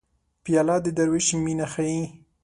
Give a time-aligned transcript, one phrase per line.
[0.43, 2.01] پیاله د دروېش مینه ښيي.